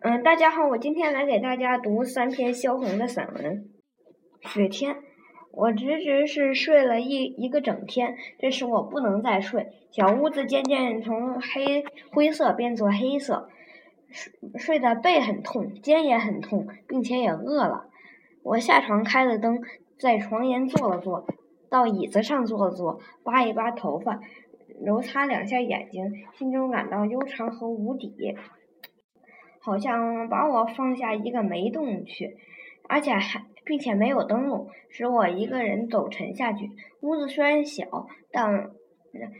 [0.00, 3.70] 嗯，大家好，我今天来给大家读三篇萧红的散文。
[4.42, 4.96] 雪天，
[5.52, 9.68] 我直直是睡了一一个整天，这时我不能再睡。
[9.90, 13.48] 小屋子渐渐从黑灰色变作黑色，
[14.10, 17.86] 睡睡得背很痛，肩也很痛，并且也饿了。
[18.42, 19.60] 我下床开了灯，
[19.98, 21.26] 在床沿坐了坐，
[21.70, 24.20] 到椅子上坐了坐，扒一扒头发，
[24.84, 28.36] 揉擦两下眼睛，心中感到悠长和无底。
[29.64, 32.36] 好像把我放下一个煤洞去，
[32.86, 36.70] 而且还并且没有灯笼，使我一个人走沉下去。
[37.00, 38.70] 屋子虽然小，但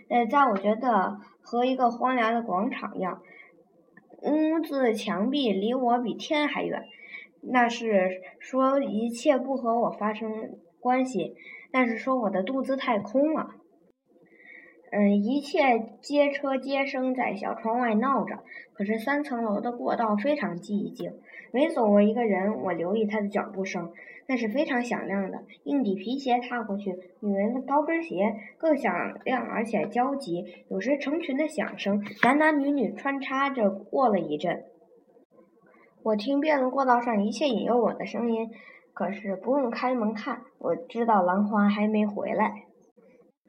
[0.08, 3.20] 呃，在我觉得和一个荒凉的广场一样。
[4.22, 6.82] 屋子墙壁离我比天还远，
[7.42, 10.30] 那是说一切不和我发生
[10.80, 11.34] 关系，
[11.70, 13.50] 那是说我的肚子太空了。
[14.96, 15.58] 嗯，一切
[16.00, 18.44] 街车街声在小窗外闹着，
[18.74, 21.14] 可是三层楼的过道非常寂静。
[21.50, 23.90] 每走过一个人，我留意他的脚步声，
[24.28, 25.42] 那是非常响亮的。
[25.64, 30.44] 硬底皮鞋踏过去，女人的高跟鞋更响亮而且焦急。
[30.68, 34.62] 有时成群的响声，男男女女穿插着过了一阵。
[36.04, 38.48] 我听遍了过道上一切引诱我的声音，
[38.92, 42.66] 可是不用开门看，我知道兰花还没回来。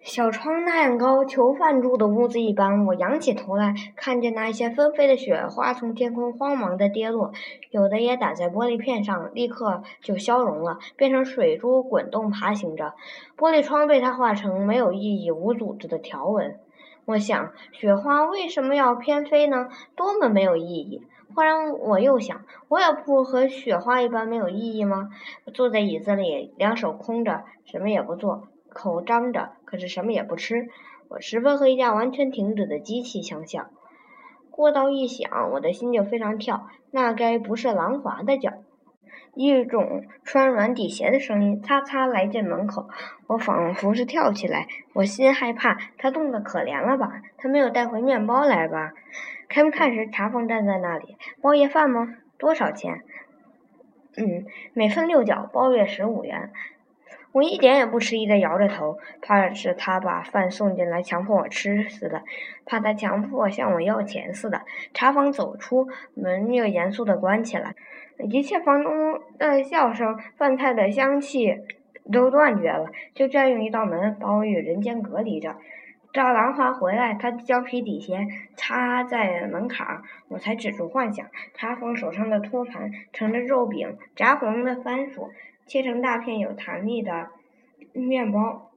[0.05, 2.85] 小窗那样高，囚犯住的屋子一般。
[2.85, 7.31] 我仰起头来，看见那些纷飞的雪花从天空慌忙地跌落，
[7.71, 12.93] 有的也打在玻璃片上，立刻就消融了，变成水珠滚动爬行着。
[13.35, 16.59] 玻璃窗被它画成没有意义、无组织的条纹。
[17.05, 19.69] 我想，雪花为什么要偏飞呢？
[19.95, 21.01] 多么没有意义！
[21.33, 25.09] 忽然，我又想，我也不和雪花一般没有意义吗？
[25.51, 28.43] 坐在椅子里，两手空着，什么也不做。
[28.75, 30.67] 口张着，可是什么也不吃。
[31.07, 33.69] 我十分和一架完全停止的机器相像。
[34.51, 36.67] 过道一响，我的心就非常跳。
[36.91, 38.51] 那该不是狼华的脚？
[39.33, 42.89] 一种穿软底鞋的声音，擦擦来进门口。
[43.27, 45.77] 我仿佛是跳起来，我心害怕。
[45.97, 47.21] 他冻得可怜了吧？
[47.37, 48.93] 他没有带回面包来吧？
[49.47, 51.15] 开门看时，茶房站在那里。
[51.41, 52.15] 包夜饭吗？
[52.37, 53.03] 多少钱？
[54.17, 56.51] 嗯，每份六角，包月十五元。
[57.35, 62.23] 我一点也不迟疑地摇着头，怕是他把饭送进来强迫我吃似的，
[62.65, 64.61] 怕他强迫向我要钱似的。
[64.93, 67.75] 茶房走出门又严肃地关起来，
[68.19, 71.57] 一切房东的笑声、饭菜的香气
[72.09, 75.57] 都断绝了，就这样用一道门把我与人间隔离着。
[76.13, 81.27] 赵兰花回来，他胶皮底鞋插在门槛儿，我才止住幻想。
[81.53, 85.31] 茶房手上的托盘盛着肉饼、炸红的番薯。
[85.65, 87.29] 切成大片有弹力的
[87.93, 88.71] 面包，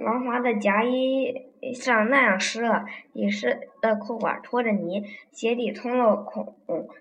[0.00, 6.56] 王华的夹衣上那样湿了，已湿的裤管拖着泥，鞋底通了孔，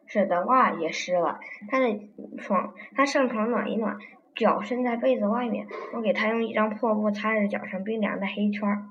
[0.08, 1.40] 使得袜也湿了。
[1.70, 2.00] 他的
[2.38, 3.98] 床，他上床暖一暖，
[4.36, 8.86] 脚伸在被子外面，我给他用一张破布擦着脚上冰凉的黑圈儿。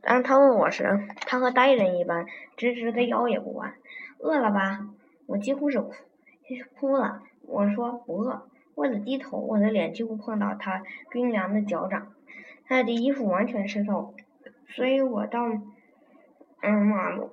[0.00, 3.74] 当他问我时，他和呆人一般，直直的腰也不弯。
[4.18, 4.88] 饿了吧？
[5.26, 5.92] 我几乎是哭
[6.56, 6.88] 哭。
[6.88, 8.48] 哭了，我说不饿。
[8.74, 12.12] 为了低头，我的脸几乎碰到他冰凉的脚掌。
[12.66, 14.14] 他的衣服完全湿透，
[14.68, 15.48] 所以我到
[16.60, 17.30] 嗯马路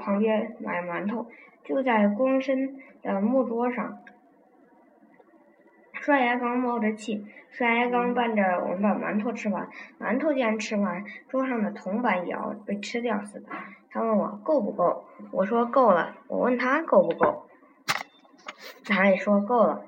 [0.00, 1.26] 旁边买馒头，
[1.64, 3.98] 就在光身的木桌上。
[5.92, 9.68] 刷牙缸冒着气，刷牙缸伴着我们把馒头吃完。
[9.98, 13.48] 馒头既然吃完，桌上的铜板也要被吃掉似的。
[13.90, 16.16] 他问我够不够，我说够了。
[16.28, 17.47] 我问他够不够。
[18.88, 19.84] 他也说够了。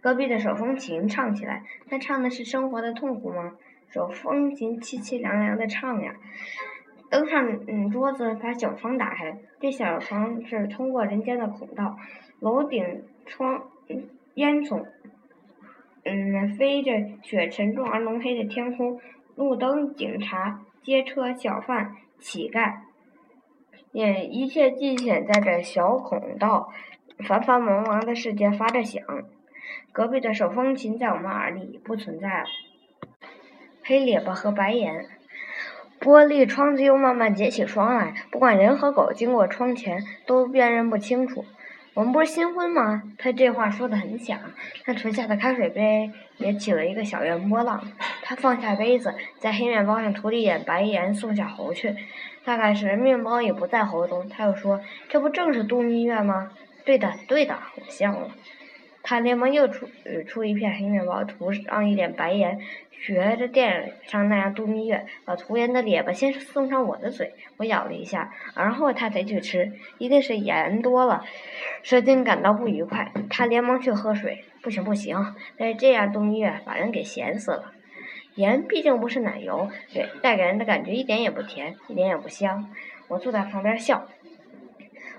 [0.00, 3.52] 隔壁的手风琴唱起来，他唱的是生活的痛苦吗？
[3.90, 6.14] 手风琴凄凄凉凉的唱呀。
[7.10, 9.38] 登上嗯桌子，把小窗打开。
[9.60, 11.96] 这小窗是通过人间的孔道。
[12.40, 13.70] 楼顶窗
[14.34, 14.84] 烟囱，
[16.04, 16.92] 嗯，飞着
[17.22, 19.00] 雪，沉重而浓黑的天空。
[19.34, 22.74] 路灯、警察、街车、小贩、乞丐，
[23.92, 26.72] 也一切尽显在这小孔道。
[27.26, 29.02] 繁繁忙忙的世界发着响，
[29.92, 32.46] 隔壁的手风琴在我们耳里不存在了。
[33.82, 35.06] 黑脸巴和白眼，
[36.00, 41.44] 玻璃窗子又慢慢结起霜来，不管人和狗经过窗前，都辨认不清楚。
[41.94, 43.02] 我们不是新婚吗？
[43.18, 44.38] 他这话说的很响，
[44.84, 47.82] 他垂下的开水杯也起了一个小圆波浪。
[48.22, 51.96] 他放下杯子，在黑面包上涂了一点白盐，送下喉去。
[52.44, 54.80] 大概是面包也不在喉中，他又说
[55.10, 56.52] ：“这不正是度蜜月吗？”
[56.88, 58.30] 对的，对的，我笑了。
[59.02, 59.86] 他连忙又出
[60.26, 62.58] 出一片黑面包，涂上一点白盐，
[62.90, 71.26] 学着电影上那样度蜜月，把涂盐的列巴先送上我的嘴，我咬了一下，而后他才去吃，一定是盐多了，
[71.82, 73.12] 舌尖感到不愉快。
[73.28, 77.74] 他连忙去喝水，不行不行，再这样度蜜月把人给咸死了。
[78.34, 82.70] 盐毕竟不是奶油，给带给人的感觉一点也不甜，一点也不香。
[83.08, 84.08] 我坐在旁边笑。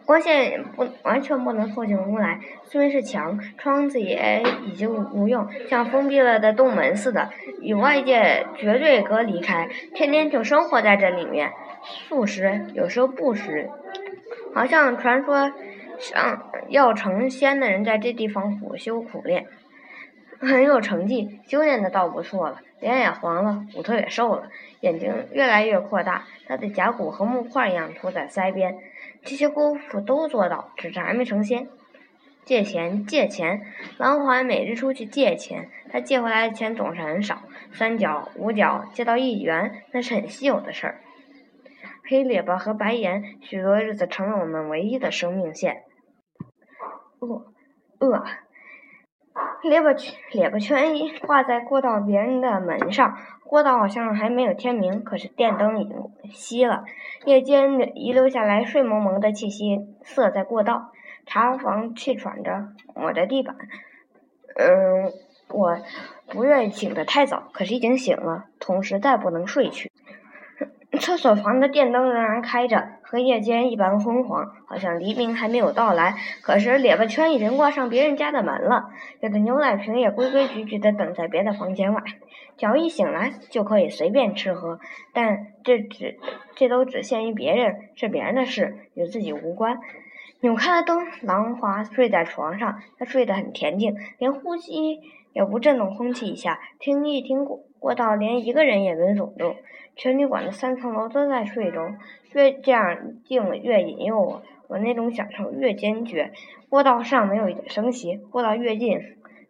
[0.09, 7.29] 光线不完全不能透进屋来，虽然是墙，窗子也已经无用，像封闭了的洞门似的，
[7.61, 9.69] 与外界绝对隔离开。
[9.93, 11.51] 天天就生活在这里面，
[11.83, 13.69] 素食有时候不食，
[14.55, 15.51] 好像传说
[15.99, 19.45] 上要成仙的人在这地方苦修苦练，
[20.39, 21.39] 很有成绩。
[21.45, 28.75] 修炼的倒不错了，脸也黄了，骨头也瘦了，眼睛越来越扩大，他的甲骨和木块一样凸在腮边。
[29.23, 31.67] 这些功夫都做到，只是还没成仙。
[32.45, 33.61] 借钱，借钱！
[33.97, 41.01] 狼环每日出去借钱，他借回来的钱总是很少，三角、五角，借到一元，那是很稀有的事儿。
[42.09, 45.83] 黑脸巴和白眼，许多日子成了我们唯一的生命线。
[47.19, 47.53] 饿，
[47.99, 48.25] 饿。
[49.63, 50.93] 列巴圈，列巴圈
[51.25, 53.17] 挂在过道别人的门上。
[53.45, 55.95] 过道好像还没有天明，可是电灯已经
[56.31, 56.83] 熄了。
[57.25, 60.91] 夜间遗留下来睡蒙蒙的气息，色在过道。
[61.25, 63.55] 茶房气喘着，抹着地板。
[64.55, 65.11] 嗯，
[65.49, 65.77] 我
[66.27, 69.88] 不愿意醒得太早，可是已经醒了，同时再不能睡去。
[70.99, 76.15] 厕所房的电灯仍然开着，和夜间一般昏黄，好像黎明还没有到来。
[76.43, 78.89] 可是列巴圈已经挂上别人家的门了，
[79.21, 82.03] 有的牛奶瓶也规规矩矩地等在别的房间外。
[82.57, 84.79] 只要一醒来就可以随便吃喝，
[85.13, 86.19] 但这只
[86.55, 89.79] 这都只限于别人，是别人的事，与自己无关。
[90.41, 94.99] 扭开了灯，狼华睡在床上，他睡得很恬静，连呼吸
[95.33, 96.59] 也不震动空气一下。
[96.79, 99.55] 听一听过过道，连一个人也没走动。
[99.95, 101.97] 全旅馆的三层楼都在睡中，
[102.33, 106.31] 越这样静越引诱我，我那种享受越坚决。
[106.69, 108.99] 过道上没有一点声息，过道越近，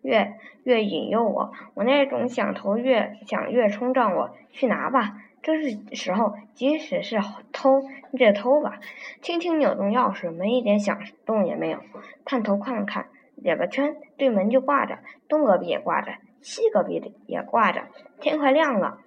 [0.01, 0.33] 越
[0.63, 4.31] 越引诱我，我那种想头越想越冲撞我。
[4.51, 6.33] 去拿吧，这是时候。
[6.55, 7.19] 即使是
[7.53, 8.79] 偷，你就偷吧。
[9.21, 11.79] 轻轻扭动钥匙，门一点响动也没有。
[12.25, 13.05] 探头看了看，
[13.35, 14.97] 两个圈对门就挂着，
[15.27, 17.83] 东隔壁也挂着，西隔壁的也挂着。
[18.19, 18.99] 天快亮了。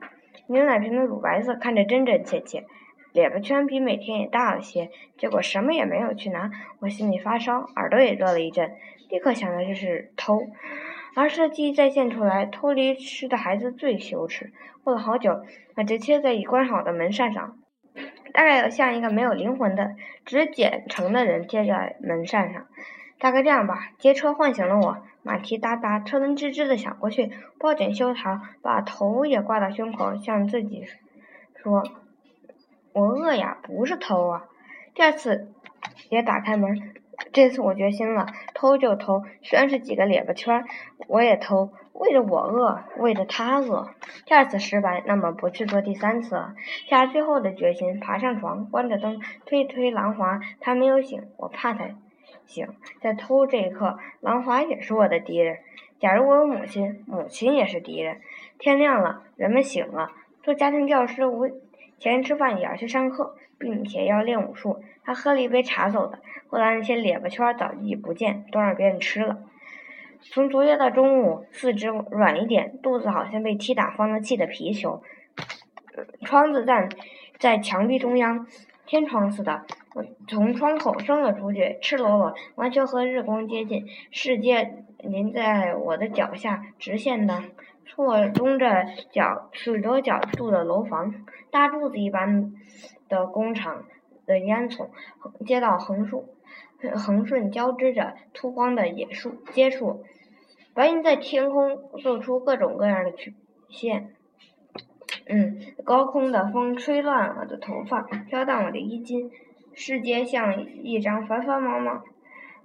[0.49, 2.64] 牛奶瓶的乳白色看着真真切切，
[3.12, 4.90] 脸巴圈比每天也大了些。
[5.17, 6.50] 结果什么也没有去拿，
[6.81, 8.73] 我心里发烧，耳朵也热了一阵，
[9.08, 10.40] 立刻想到这是偷。
[11.14, 14.52] 而设计再现出来，偷离吃的孩子最羞耻。
[14.82, 15.43] 过了好久，
[15.75, 17.56] 把这贴在已关好的门扇上，
[18.32, 19.94] 大概要像一个没有灵魂的
[20.25, 22.67] 只剪成的人贴在门扇上。
[23.19, 23.93] 大概这样吧。
[23.99, 24.99] 街车唤醒了我。
[25.23, 27.31] 马蹄哒哒，车轮吱吱的响过去。
[27.59, 30.85] 抱枕修桃，把头也挂到胸口，向自己
[31.55, 31.85] 说
[32.93, 34.45] ：“我饿呀，不是偷啊。”
[34.95, 35.53] 第二次
[36.11, 36.93] 也打开门，
[37.33, 40.65] 这次我决心了，偷就偷，虽然是几个咧巴圈，
[41.07, 41.73] 我也偷。
[41.93, 43.91] 为了我饿，为了他饿。
[44.27, 46.55] 第二次失败，那么不去做第三次了。
[46.89, 51.91] 下最后的决心，爬上床，关着灯，推推狼华，他没有醒，我怕他。
[52.52, 52.69] 醒，
[53.00, 55.56] 在偷这一刻，狼华也是我的敌人。
[55.99, 58.20] 假如我有母亲，母亲也是敌人。
[58.58, 60.12] 天亮了，人们醒了。
[60.43, 61.49] 做家庭教师，午
[61.99, 64.82] 前吃饭也要去上课，并且要练武术。
[65.02, 66.19] 他喝了一杯茶走的，
[66.49, 69.38] 后来那些脸巴圈早已不见，都让别人吃了。
[70.21, 75.02] 从昨夜到中午，四肢软一点，肚子好像被踢打放了气的皮球。
[76.23, 76.88] 窗子在
[77.38, 78.47] 在墙壁中央。
[78.85, 83.87] 天窗似的，我从窗口伸了出去，赤裸裸，完全和日光接近。
[84.11, 87.42] 世界临在我的脚下，直线的
[87.84, 91.14] 错中着角许多角度的楼房，
[91.50, 92.52] 大柱子一般
[93.08, 93.84] 的工厂
[94.25, 94.88] 的烟囱，
[95.44, 96.34] 街道横竖
[96.94, 100.04] 横顺交织着秃光的野树街树，
[100.75, 103.34] 白云在天空做出各种各样的曲
[103.68, 104.14] 线。
[105.26, 109.30] 嗯，高空的风吹乱了我的头发，飘荡我的衣襟。
[109.75, 112.02] 世界像一张繁繁忙忙、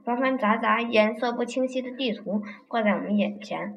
[0.04, 3.76] 繁繁杂杂、颜色不清晰的地图挂在我们眼前。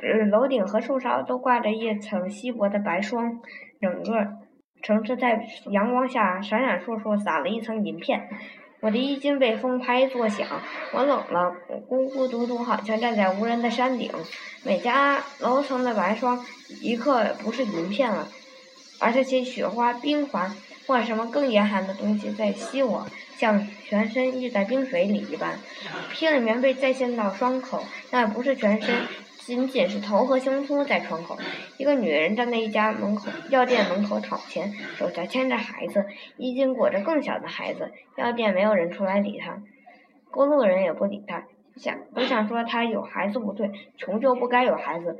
[0.00, 3.40] 呃，楼顶和树梢都挂着一层稀薄的白霜，
[3.80, 4.32] 整个
[4.82, 8.28] 城市在阳光下闪闪烁烁，撒了一层银片。
[8.80, 10.46] 我的衣襟被风拍作响，
[10.92, 14.10] 我冷了，我孤孤独独，好像站在无人的山顶。
[14.62, 16.44] 每家楼层的白霜，
[16.82, 18.28] 一刻不是银片了，
[19.00, 20.50] 而是些雪花冰环，
[20.86, 25.58] 或什么更严寒的东西在吸我，像全身浸在冰水里一般。
[26.10, 28.94] 披了棉被再掀到伤口，那不是全身，
[29.38, 31.38] 仅仅是头和胸脯在窗口。
[31.78, 37.90] 一个女人站在一家门口药店门口讨钱，手下牵着孩子，衣襟裹着更小的孩子。
[38.16, 39.62] 药店没有人出来理她，
[40.30, 41.44] 过路人也不理她。
[41.76, 45.18] 想我想说，她有孩子不对，穷就不该有孩子，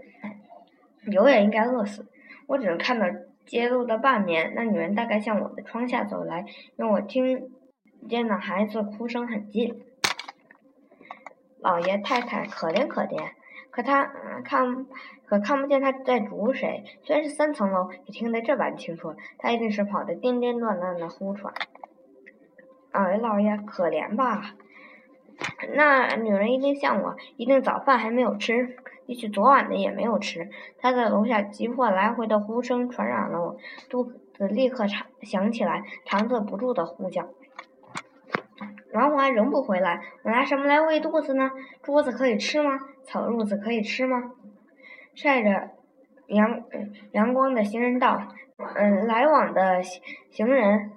[1.07, 2.07] 有也应该饿死。
[2.47, 3.07] 我只能看到
[3.47, 6.45] 街路的半面，那女人大概向我的窗下走来，
[6.77, 7.51] 因为我听
[8.09, 9.83] 见那孩子哭声很近。
[11.59, 13.31] 老爷太太可怜可怜，
[13.71, 14.11] 可他
[14.45, 14.87] 看
[15.27, 16.85] 可看不见他在逐谁。
[17.03, 19.15] 虽然是三层楼，也听得这般清楚。
[19.39, 21.55] 他一定是跑得颠颠乱乱的呼喘。
[22.93, 24.55] 哎，老爷可怜吧？
[25.75, 30.49] 那女人一定像我，一定早饭还没有吃，也许昨晚的也没有吃。
[30.79, 33.57] 他在楼下急迫来回的呼声传染了我，
[33.89, 37.29] 肚子立刻肠响起来，肠子不住的呼叫。
[38.93, 41.51] 王华仍不回来，我拿什么来喂肚子呢？
[41.83, 42.79] 桌子可以吃吗？
[43.05, 44.31] 草褥子可以吃吗？
[45.15, 45.71] 晒着
[46.29, 46.63] 阳
[47.13, 48.29] 阳光的行人道，
[48.77, 50.93] 嗯，来往的行人、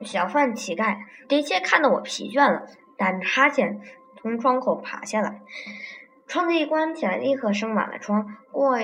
[0.00, 0.96] 小贩、乞丐，
[1.28, 2.66] 这些看得我疲倦了，
[2.96, 3.80] 打着哈欠
[4.16, 5.40] 从窗口爬下来。
[6.28, 8.36] 窗子一关起来，立刻生满了疮。
[8.52, 8.78] 过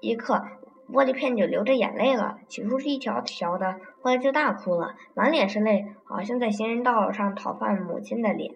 [0.00, 0.44] 一刻。
[0.92, 8.54] 玻璃片就流着眼泪了，起初是一条条的，后来就大哭了，满脸是泪，好像在行人道上讨饭母亲的脸。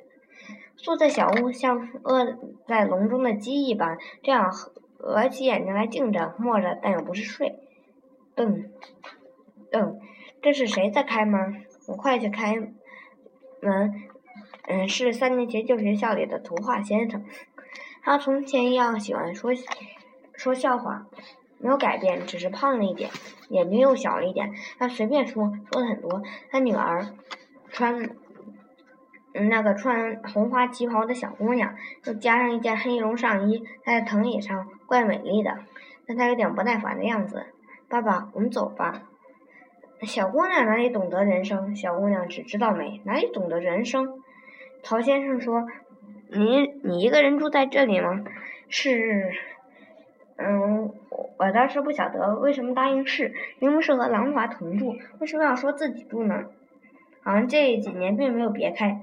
[0.76, 2.36] 宿在小屋，像饿
[2.66, 7.54] 在笼中的鸡一般，这样合起眼睛来静着，默着，但又不是睡。
[8.34, 8.64] 噔，
[9.70, 9.98] 噔，
[10.42, 11.64] 这是谁在开门？
[11.86, 12.56] 我快去开
[13.60, 13.94] 门。
[14.66, 17.22] 嗯，是三年级旧学校里的图画先生，
[18.04, 19.50] 他从前一样喜欢说
[20.36, 21.06] 说笑话。
[21.58, 23.10] 没有改变，只是胖了一点，
[23.48, 24.52] 眼睛又小了一点。
[24.78, 26.20] 他随便说，说的很多。
[26.50, 27.06] 他女儿
[27.70, 28.10] 穿
[29.32, 35.56] 那个穿红花旗袍的小姑娘，又加上一件黑绒上衣，她在藤椅上怪美丽的。
[36.06, 37.46] 但她有点不耐烦的样子。
[37.88, 39.04] 爸爸，我们走吧。
[40.02, 41.74] 小姑娘哪里懂得人生？
[41.74, 44.22] 小姑娘只知道美，哪里懂得人生？
[44.82, 45.66] 曹先生说
[46.34, 48.24] ：“你你一个人住在这里吗？”
[48.68, 49.32] 是。
[50.36, 50.92] 嗯，
[51.38, 56.46] 我倒是不晓得为什么答应是，明明是和兰华同住，为什么要说自己住呢？
[57.22, 59.00] 好像这几年并没有别开，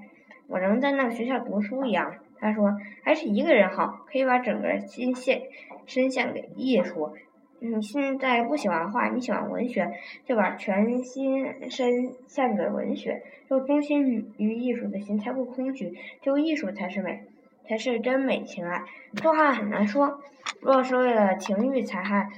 [0.48, 2.16] 我仍在那个学校读书一样。
[2.38, 5.44] 他说，还是一个人好，可以把整个心献
[5.86, 7.16] 身献给艺术。
[7.64, 9.88] 你现在不喜欢画，你喜欢文学，
[10.26, 14.04] 就把全心身献给文学，就忠心
[14.38, 17.24] 于艺术的心才不空虚，就艺术才是美。
[17.68, 20.20] 才是真美情爱，这话很难说。
[20.60, 22.30] 若是为了情欲才害，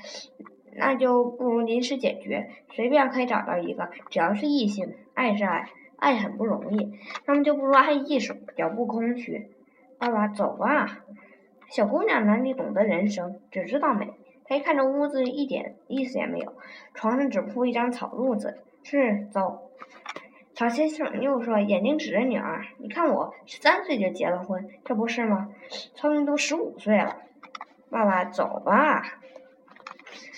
[0.76, 9.48] 那就不如临时解决，随便可以找到一个，只要是异性，爱是爱，爱很不容易，那么就不如爱艺术，叫不空虚。
[9.98, 11.00] 爸爸，走吧。
[11.70, 14.10] 小姑娘哪里懂得人生，只知道美。
[14.54, 16.54] 她一看这屋子，一点意思也没有，
[16.94, 18.60] 床上只铺一张草褥子。
[18.84, 19.72] 是，走。
[20.54, 25.50] 曹先生又说：“眼睛指着女儿，你看我十三岁就结了婚，这不是吗？
[25.96, 27.18] 曹云都十五岁了。
[27.90, 29.18] 爸爸，走吧。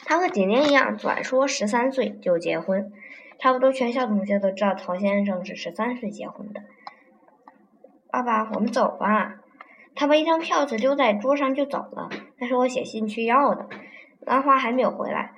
[0.05, 2.93] 他和景年一样，转说十三岁就结婚，
[3.37, 6.61] 差不多全校同学都知道曹先生是十三岁结婚的。
[8.09, 9.41] 爸爸，我们走吧。
[9.93, 13.67] 他把一张票子丢在桌上就走了，那是我写信去要的。
[14.25, 15.31] 兰花还没有回来，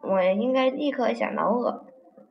[0.00, 1.84] 我应该立刻想到饿。”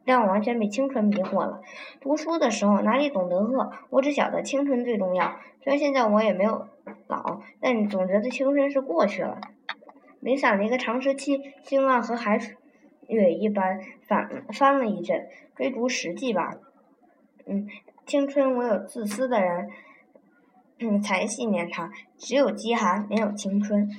[0.06, 1.62] 但我完全被青春迷惑了。
[2.00, 3.74] 读书的时候哪里懂得饿？
[3.90, 5.36] 我只晓得青春最重要。
[5.62, 6.66] 虽然现在我也没有
[7.08, 9.38] 老，但总觉得青春是过去了。
[10.24, 12.56] 冥想了一个长时期，兴浪和海水
[13.10, 16.56] 月一般反翻了一阵，追逐实际吧。
[17.46, 17.68] 嗯，
[18.06, 19.70] 青春唯有自私的人，
[20.80, 21.92] 嗯，才信念它。
[22.18, 23.90] 只有饥寒，没有青春。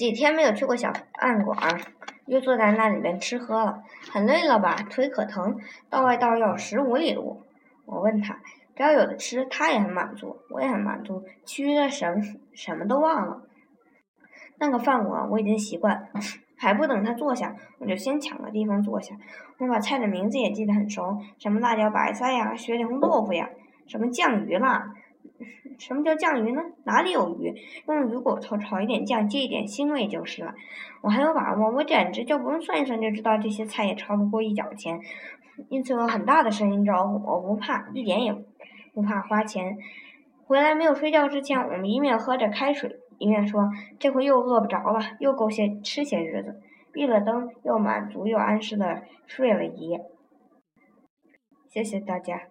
[0.00, 0.90] 几天没有去过小
[1.20, 1.78] 饭馆。
[2.24, 4.74] 又坐在那里边吃喝了，很累了吧？
[4.88, 5.58] 腿可疼，
[5.90, 7.42] 到外道要十五里路。
[7.84, 8.40] 我问他，
[8.74, 13.42] 只要有的吃，他也很满足，我也很满足，其余的什什么都忘了。
[14.58, 16.08] 那个饭馆我已经习惯，
[16.56, 19.14] 还不等他坐下，我就先抢个地方坐下。
[19.58, 23.50] 我把菜的名字也记得很熟，什么辣椒白菜呀，雪里红豆腐呀，
[23.86, 24.94] 什么酱鱼啦。
[25.78, 26.60] 什么叫酱鱼呢？
[26.84, 27.54] 哪里有鱼？
[27.88, 30.54] 用鱼骨头炒一点酱，接一点腥味就是了。
[31.02, 35.00] 我很有把握，我简直就不用算一算就知道这些菜也超不过一角钱，
[35.68, 37.14] 因此有很大的声音招呼。
[37.24, 38.32] 我不怕，一点也
[38.92, 39.76] 不怕花钱。
[40.46, 46.60] 回来没有睡觉之前，我们一面喝着开水，一面说：“这回又饿不着了，又够些吃些日子。”
[46.92, 50.00] 闭了灯，又满足又安适的睡了一夜。
[51.68, 52.48] 谢谢大家。